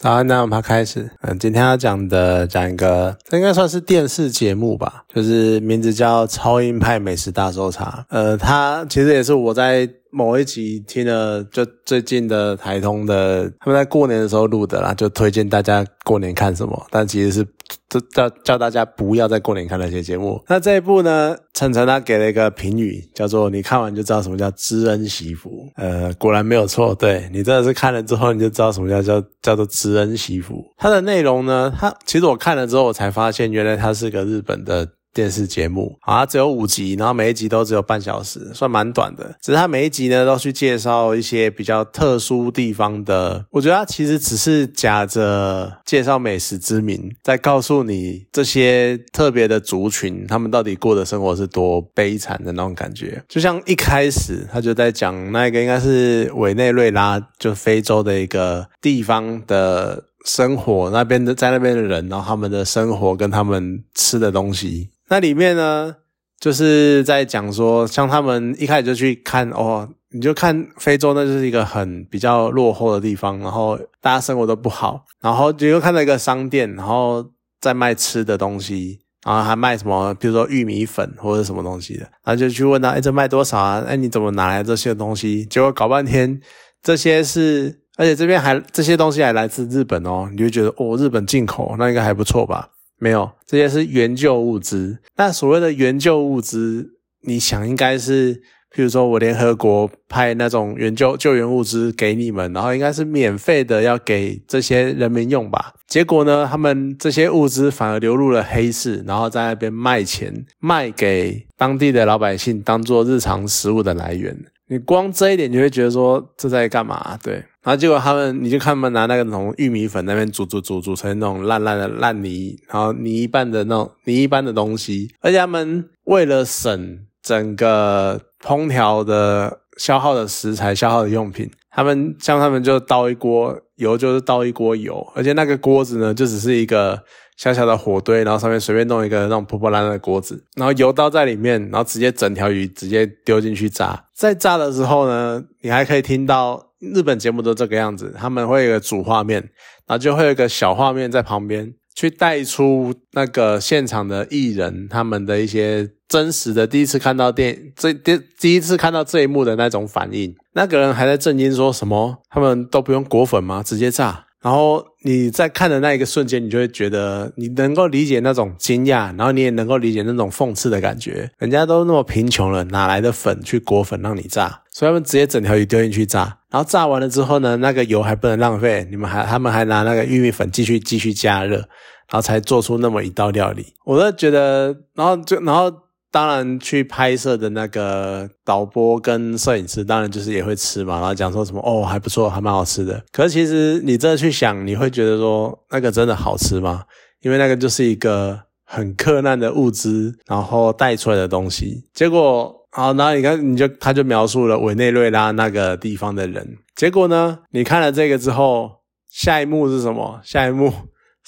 [0.00, 1.10] 好，那我们开始。
[1.22, 8.06] 嗯，今天要讲的讲一个，这应该算是电视节目吧，就是名字叫《超音派美食大搜查》。
[8.14, 17.46] 呃，它其实也是我在某一集听了，就最近的台通的，他们在过年的时候录的啦，就推荐大家过年看什么，但其实是。
[17.90, 20.42] 就叫叫大家不要在过年看那些节目。
[20.46, 25.50] 那这一部呢，晨晨他给了一个评语，叫做“你看完就知道什么叫知恩惜福”。
[25.76, 30.62] 呃，果然没有错，对你真的是看了之后，你就知道什么叫叫叫做知恩惜福。
[30.76, 34.88] 它的内容呢，它其实我看了之后，我才发现原来它是个日本的。
[35.12, 39.36] 电视节目啊，只有五集，然后每一集都只有半小时，算蛮短的。
[39.42, 43.44] 只是他每一集呢，都去介绍一些比较特殊地方的。
[43.50, 53.22] 我觉得他其实只是假着介绍美食之名，在告诉你这些特别的族群，他们到底过的生活是多悲惨的那种感觉。
[53.28, 64.90] 就像一开始他就在讲那个应该是委内瑞拉，就非洲的一个地方的生活，那边的在那边的人，然后他们的生活跟他们吃的东西。
[65.08, 65.96] 那里面呢，
[66.38, 77.24] 就是在讲说，像他们一开始就去看哦，你就看非洲，那就是一个很比较落后的地方，然后大家生活都不好，然后就又看到一个商店，然后
[77.60, 83.82] 在卖吃的东西，然后还卖什么，比如说玉米粉或者什么东西的，然后就去问他，哎，这卖多少啊？
[83.86, 85.44] 哎，你怎么拿来这些东西？
[85.46, 86.40] 结果搞半天，
[86.82, 92.68] 这些是，而且这边还这些东西还来自日本哦，你就觉得哦，日本进口，那应该还不错吧？
[92.98, 94.98] 没有，这些是援救物资。
[95.16, 96.90] 那所谓的援救物资，
[97.22, 98.34] 你想应该是，
[98.74, 105.74] 譬如说我联合国派那种援救救援物资给你们，然后应该是免费的要给这些人民用吧？
[105.86, 114.36] 结果呢，他们这些物资反而流入了黑市，然后在那边卖钱，卖给当地的老百姓，当做日常食物的来源。
[114.70, 117.18] 你光这一点，你会觉得说这在干嘛？
[117.22, 117.42] 对。
[117.68, 125.10] 然后结果他们，你就看他们拿那个那种玉米粉那边煮煮煮煮成那种烂烂的烂泥，然后泥一般的那种泥一般的东西。
[125.20, 136.98] 而且他们为了省整个烹调的消耗的食材、消耗的用品，他们像他们就倒一锅油，就是倒一锅油，而且那个锅子呢，就只是一个
[137.36, 144.06] 小小的火堆，然后上面随便弄一个那种破破烂烂的锅子，然后油倒在里面，然后直接整条鱼直接丢进去炸。
[144.14, 146.67] 在炸的时候呢，你还可以听到。
[146.80, 149.40] 日本节目都这个样子，他们会有个主画面，
[149.86, 160.34] 然后就会有一个小画面在旁边，去带出那个现场的艺人他们的一些真实的第一次看到电这第第一次看到这一幕的那种反应。
[160.54, 162.22] 那个人还在震惊说什么？
[162.30, 163.62] 他们都不用裹粉吗？
[163.62, 164.26] 直接炸？
[164.40, 171.30] 然后你在看的那一个瞬间，你就会觉得你能够理解那种惊讶，然后你也能够理解那种讽刺的感觉。
[171.38, 174.62] 人家都那么贫穷了，哪来的粉去裹粉让你炸？
[174.70, 176.38] 所以他们直接整条鱼丢进去炸。
[176.50, 183.74] 然后炸完了之后呢，那个油还不能浪费，你们还他们还拿那个玉米粉继续继续加热，然后才做出那么一道料理。
[183.84, 185.72] 我都觉得，然后就然后。
[186.10, 193.04] 当然，去拍摄的那个导播跟摄影师，当然就是也会吃嘛，然后讲说什么哦还不错，还蛮好吃的。
[193.12, 196.84] 可是其实你真的去想，你会觉得说那个真的好吃吗？
[197.20, 201.84] 因为那个就是一个很困难的物资，然后带出来的东西。
[201.92, 206.56] 结果好，然后你看，你就他就描述了委内瑞拉那个地方的人。
[206.74, 208.70] 结果呢，你看了这个之后，
[209.10, 210.20] 下一幕是什么？
[210.22, 210.72] 下一幕。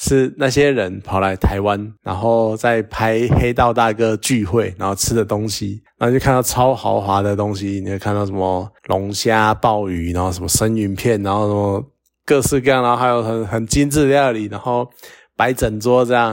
[0.03, 11.85] 是那些人跑来台湾，然后在拍黑道大哥聚会，然后吃的东西，然后就看到超豪华的东西，你会看到什么龙虾、鲍鱼，然后什么生鱼片，然后什么
[12.25, 14.89] 各式各样，然后还有很很精致料理，然后
[15.37, 16.31] 摆整桌这样，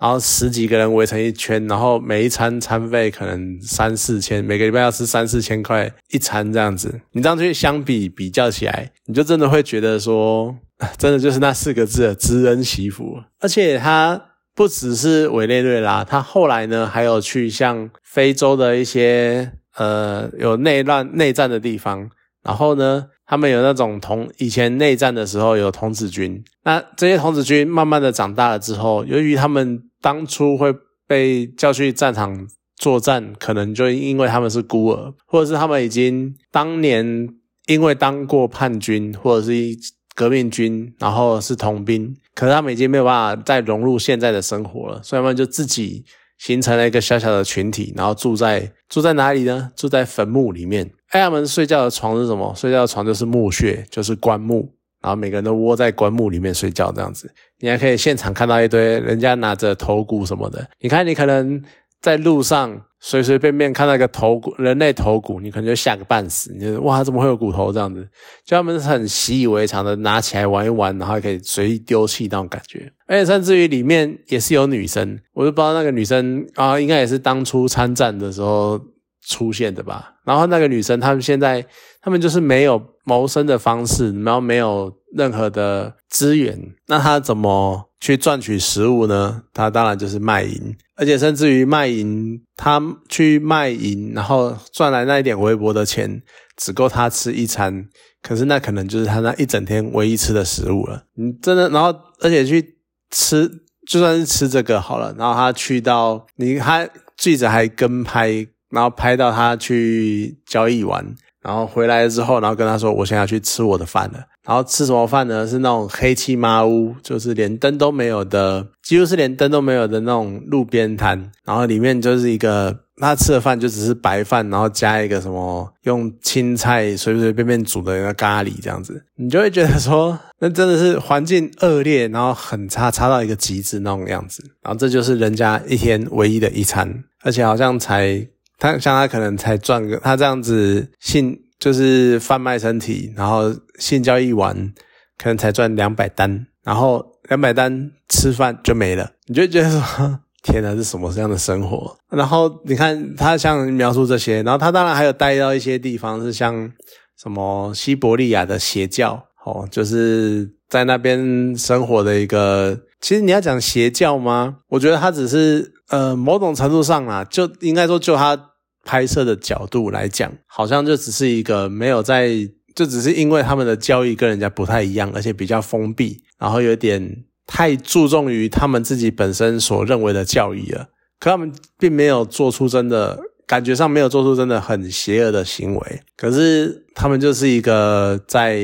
[0.00, 10.56] 然后十几个人围成一圈，然后每一餐餐费可能三四千，每个礼拜要吃三四千块一餐这样子，你这样去相比比较起来，你就真的会觉得说。
[10.98, 14.20] 真的就是那四个字的知恩惜福，而且他
[14.54, 22.10] 不只是委内瑞拉，他后来呢还有去像非洲的一些呃有内乱内战的地方，
[22.42, 30.74] 然后呢他们有那种童以前内战的时候有童子军，那这些童子军慢慢的长大了之后，由于他们当初会
[31.06, 32.46] 被叫去战场
[32.76, 37.30] 作战，可能就因为他们是孤儿，或者是他们已经当年
[37.66, 39.74] 因为当过叛军，或者是一。
[40.16, 46.04] 革命军，然后是童兵，可是他们已经没有办法再融入现在的生活了，所以他们就自己
[46.38, 49.70] 形成了一个小小的群体，然后住在住在哪里呢？
[49.76, 50.90] 住在坟墓里面。
[51.10, 52.52] 哎，他们睡觉的床是什么？
[52.56, 54.72] 睡觉的床就是墓穴，就是棺木，
[55.02, 57.30] 然后每个人都窝在棺木里面睡觉这样子。
[57.60, 60.66] 你还可以现场看到一堆人家拿着头骨什么的。
[60.80, 61.62] 你看，你可能
[62.00, 68.06] 在路上随随便便看到一个头骨，人类头骨，你可能就吓个半死，你就哇，怎么会有骨头这样子？
[68.44, 72.90] 就他们是很习以为常的拿起来玩一玩，然后可以随意丢弃那种感觉。
[73.06, 78.80] 而且甚至于里面也是有女生，我都不知道那个女生啊，应该也是当初参战的时候
[79.26, 80.14] 出现的吧。
[80.24, 81.64] 然后那个女生，他们现在
[82.00, 89.44] 他们就是没有谋生的方式，然后没有任何的资源，那他怎么去赚取食物呢？
[89.54, 96.20] 他当然就是卖淫，而且甚至于卖淫，他去卖淫，然后赚来那一点微薄的钱，
[96.56, 97.86] 只够他吃一餐，
[98.20, 101.04] 可是那可能就是他那一整天唯一吃的食物了。
[101.14, 102.74] 你真的，然后而且去。
[103.08, 103.48] 吃
[103.86, 106.86] 就算是吃这个好了，然后他去到你，他
[107.16, 111.14] 记者还跟拍，然后拍到他去交易完，
[111.46, 115.46] 然后回来之后，然后跟他说：“我现在要去吃我的饭了。”然后吃什么饭呢？
[115.46, 122.80] 是那种黑漆麻屋，就是连灯都没有的，几乎是连灯都没有的那种路边摊，然后里面就是一个。
[122.98, 134.42] 他吃的饭就只是白饭，然后加一个什么用青菜随随便便煮的一个咖喱这样子，你就会觉得说，那真的是环境恶劣，然后很差，差到一个极致那种样子。
[134.62, 138.26] 然后这就是人家一天唯一的一餐，而且好像才
[138.58, 144.72] 他像他可能才赚个，他这样子性就是贩卖身体，然后性交易完
[145.18, 150.20] 可能才赚两百单，然后两百单吃饭就没了，你就觉得说。
[150.42, 151.96] 天哪，是什么这样的生活？
[152.08, 156.72] 然后你看他像描述这些，然后他当然还有带到一些地方，是像
[157.20, 162.78] 什么西伯利亚的邪教哦，就是在那边生活的一个。
[163.06, 164.56] 其实你要讲邪教吗？
[164.66, 168.50] 我觉得他只是呃某种程度上啊，就应该说就他
[168.84, 172.28] 拍摄的角度来讲，好像就只是一个没有在，
[172.74, 177.24] 就只是因为他们的教育跟人家不太一样，而且比较封闭，然后有点。
[177.46, 180.88] 太注重于他们自己本身所认为的教义了，
[181.20, 188.58] 可他们并没有做出真的感觉上没有做出真的很邪恶的行为，可是他们就是一个在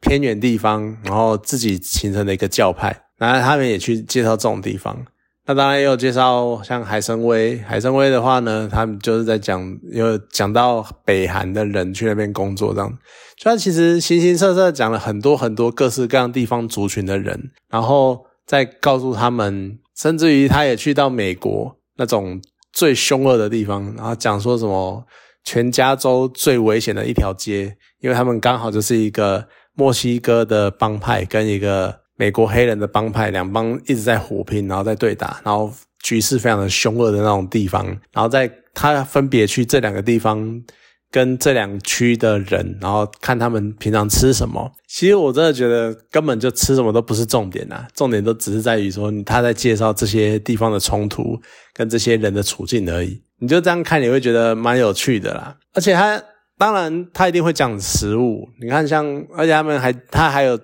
[0.00, 5.04] 偏远地方，然后自己形成的一个教派，然后他们也去介绍这种地方。
[5.46, 12.98] 那当然也有介绍像海参崴，海参崴的话呢，他们就是在讲有讲到北韩的人去那边工作这样。
[13.36, 22.40] 所以其实形形色色讲了很多很多各式各样地方族群的人，然后再告诉他们，甚至于他也去到美国那种
[22.72, 25.04] 最凶恶的地方，然后讲说什么
[25.44, 35.72] 全加州最危险的一条街，因为他们刚好就是一个墨西哥的帮派跟一个美国黑人的帮派，两帮一直在火拼，然后在对打，然后
[36.02, 40.62] 局势非常的凶恶的那种地方，然后在他分别去这两个地方。
[41.10, 44.68] 跟这两区的人，然后看他们平常吃什么。
[44.88, 51.40] 其实我真的觉得根本就吃什么都不是重点啊，重点都只是在于说他在介绍这些地方的冲突
[51.72, 53.22] 跟这些人的处境而已。
[53.38, 55.56] 你就这样看，你会觉得蛮有趣的啦。
[55.74, 56.20] 而且他
[56.58, 59.06] 当然他一定会讲食物，你看像
[59.36, 60.58] 而且他们还他还有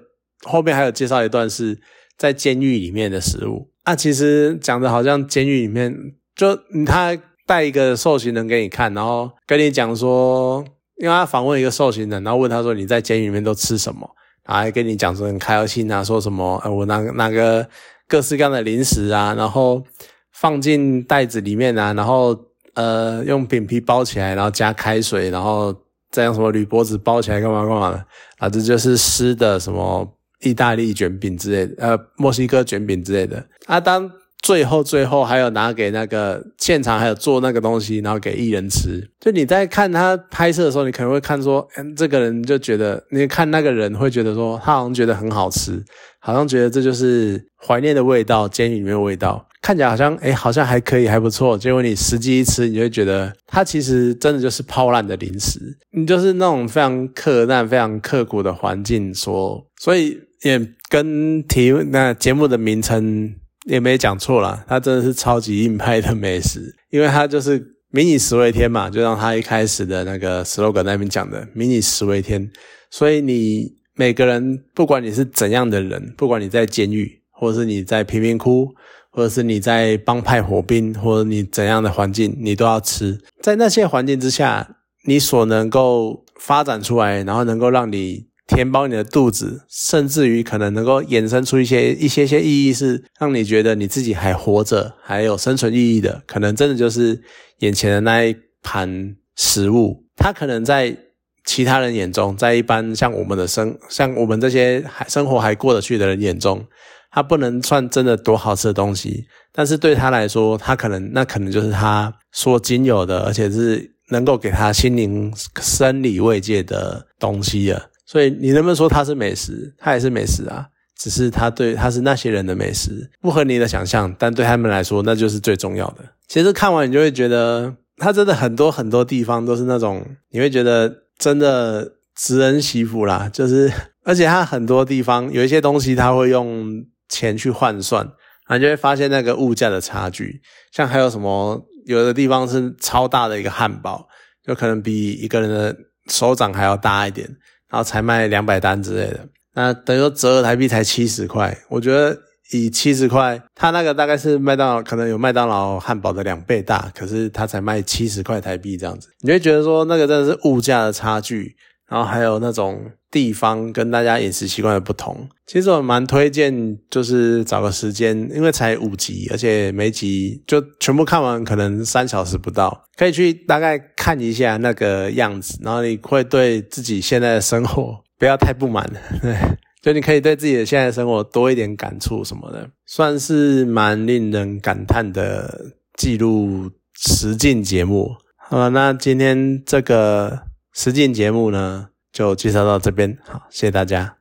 [0.45, 1.81] 后面还有介绍一段是
[2.17, 3.95] 在监狱里面的食物啊。
[3.95, 5.95] 其实讲的好像监狱里面
[6.35, 7.19] 就他。
[7.47, 10.65] 带一个受刑人给你看，然后跟你讲说，
[10.99, 14.09] 因为他访问一个受刑人，然后问他说你在监狱里面都吃什么，
[14.45, 17.69] 然后还跟你讲说很开心啊，说什么呃我拿拿个
[18.07, 19.83] 各式各样的零食啊，然后
[20.31, 22.39] 放进袋子里面啊，然后
[22.75, 25.75] 呃用饼皮包起来，然后加开水，然后
[26.13, 28.07] 再用什么铝箔纸包起来干嘛干嘛的
[28.39, 30.09] 啊，这就是湿的什么
[30.43, 34.11] 意大利卷饼之类的，呃墨西哥卷饼之类的啊当。
[34.43, 39.07] 最后，最后还有拿给那个现场，还有做那个东西，然后给艺人吃。
[39.21, 45.85] 就你在看他拍摄的时候，你可能会看说，嗯，这个人就觉得，你看那个人会觉得说，他好像觉得很好吃，
[46.21, 51.59] 好像觉得这就是怀念的味道，监狱里面的味道，看起来好像，哎，好像还可以，还不错。
[51.59, 55.61] 结果你实际一吃，你就会觉得，它其实真的就是泡烂的零食，
[55.93, 63.35] 你就是那种非常刻难、非常刻苦的环境所，所以也跟题那节目的名称。
[63.67, 72.51] 也没讲错啦，它真的是超级硬派的美食，因为它就是迷你十为天嘛，就像他一开始的那个 slogan 那边讲的迷你十为天，
[72.91, 78.67] 所以你每个人不管你是怎样的人，不管你在监狱，或者是你在贫民窟，
[79.11, 83.21] 或者是你在帮派火兵，或者你怎样的环境，你都要吃。
[83.43, 84.67] 在那些环境之下，
[85.05, 88.30] 你所能够发展出来，然后能够让你。
[88.51, 96.21] 填饱你的肚子，甚至于可能能够衍生出一些一些些意义，是让你觉得你自己还活着，还有生存意义的。
[96.27, 97.23] 可能真的就是
[97.61, 100.97] 眼前的那一盘食物，它可能在
[101.45, 106.67] 其他人眼中，在一般像我们的生像我们这些还生活还过得去的人眼中，
[107.13, 117.90] 它不能算真的多好吃的东西，但是对他来说，他可能那可能就是他所仅有的，而且是能够给他心灵生理慰藉的东西了。
[118.11, 119.73] 所以你能不能说它是美食？
[119.79, 120.67] 它也是美食啊，
[120.99, 125.99] 只是它对它是那些人的美食，不合你的想象，但对他们来说那就是最重要的。
[126.27, 133.71] 其实看完你就会觉得，它真的很多很多地方都是那种你会觉得真的知恩惜福啦，就是
[134.03, 138.05] 而且它很多地方有一些东西，它会用钱去换算，
[138.49, 140.43] 然后就会发现那个物价的差距。
[140.73, 144.09] 像还有什么有的地方是超大的一个汉堡，
[144.45, 145.77] 就可能比一个人的
[146.09, 147.29] 手掌还要大一点。
[147.71, 149.21] 然后才卖两百单之类的，
[149.55, 151.57] 那等于说折台币才七十块。
[151.69, 152.19] 我觉得
[152.53, 161.55] 以七十块，它那个大概是麦当劳可能有麦当劳汉堡的两倍大，可是它才卖七十块台币这样子，你会觉得说那个真的是物价的差距，
[161.89, 165.29] 然后还有那种地方跟大家饮食习惯的不同。
[165.47, 172.85] 其实我蛮推荐，就是找个时间，因为才五集，而且每集就全部看完，可能三小时不到。
[172.97, 178.89] 可以去大概看一下那个样子，然后你会对自己现在的生活不要太不满，
[179.21, 179.37] 对，
[179.83, 188.13] 就你可以对自己的现在生活多一点感触什么的，算是蛮令人感叹的记录实境节目。
[188.37, 194.17] 好，那今天这个实境节目呢，就介绍到这边，好，谢谢大家。